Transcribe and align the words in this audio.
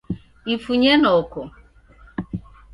Ifunye 0.53 0.93
noko 1.03 1.39